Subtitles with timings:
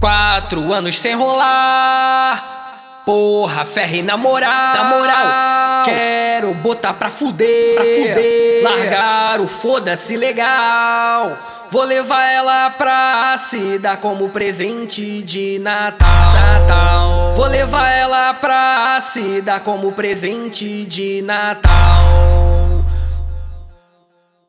[0.00, 3.02] Quatro anos sem rolar.
[3.04, 4.74] Porra, ferre na moral.
[4.74, 7.74] Na moral, quero botar pra fuder.
[7.74, 8.62] Pra fuder.
[8.62, 11.36] Largar o foda-se legal.
[11.70, 16.08] Vou levar ela pra se dar como presente de Natal.
[16.32, 17.34] Natal.
[17.34, 21.70] Vou levar ela pra se dar como presente de Natal.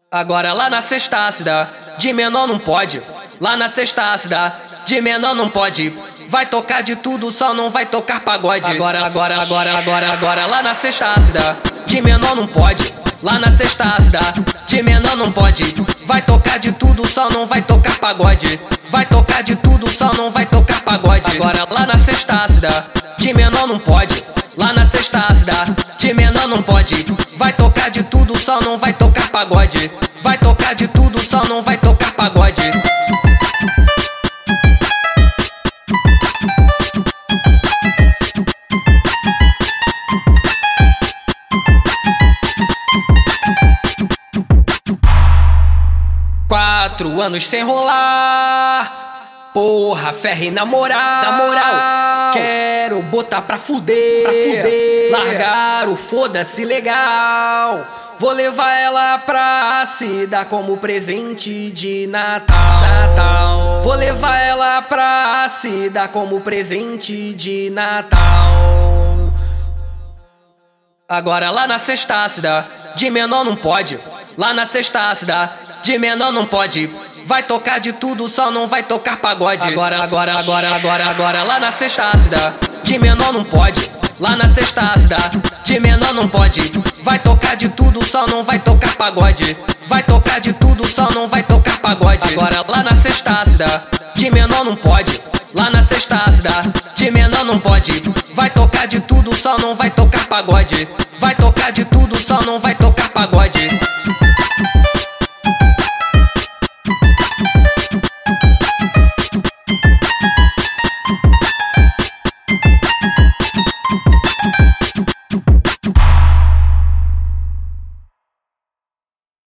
[0.10, 3.04] Agora lá na sextácida, de menor não pode.
[3.40, 4.54] Lá na sextácida,
[4.86, 5.94] de menor não pode.
[6.28, 8.66] Vai tocar de tudo, só não vai tocar pagode.
[8.66, 11.58] Agora, agora, agora, agora, agora, lá na sextácida.
[11.86, 12.94] De menor não pode.
[13.22, 14.20] Lá na sextácida.
[14.66, 15.64] De menor não pode.
[16.06, 18.60] Vai tocar de tudo, só não vai tocar pagode.
[18.90, 21.28] Vai tocar de tudo, só não vai tocar pagode.
[21.36, 22.70] Agora, lá na sextácida.
[23.18, 24.24] De menor não pode.
[24.58, 25.54] Lá na sextácida.
[25.98, 27.06] De menor não pode.
[27.38, 29.92] Vai tocar de tudo, só não vai tocar pagode.
[30.24, 32.62] Vai tocar de tudo, só não vai tocar pagode.
[46.82, 49.52] Quatro anos sem rolar.
[49.54, 51.22] Porra, ferre na moral.
[51.22, 54.24] Na moral, quero botar pra fuder.
[54.24, 55.12] Pra fuder.
[55.12, 57.86] Largar o foda-se legal.
[58.18, 62.58] Vou levar ela pra se dar como presente de Natal.
[62.82, 63.84] Natal.
[63.84, 68.20] Vou levar ela pra se dar como presente de Natal.
[71.08, 72.66] Agora lá na sextácida,
[72.96, 74.00] de menor não pode.
[74.36, 75.52] Lá na sextácida,
[75.84, 76.90] de menor não pode.
[77.26, 79.62] Vai tocar de tudo, só não vai tocar pagode.
[79.62, 82.56] Agora, agora, agora, agora, agora, lá na sextácida.
[82.84, 83.92] De menor não pode.
[84.20, 85.18] Lá na sextácida.
[85.64, 86.62] De menor não pode.
[87.04, 89.58] Vai tocar de tudo, só não vai tocar pagode.
[89.88, 92.34] Vai tocar de tudo, só não vai tocar pagode.
[92.34, 93.66] Agora, lá na sextácida.
[94.16, 95.22] De menor não pode.
[95.54, 96.52] Lá na sextácida,
[96.96, 97.92] de menor não pode.
[98.34, 100.88] Vai tocar de tudo, só não vai tocar pagode.
[101.20, 103.68] Vai tocar de tudo, só não vai tocar pagode.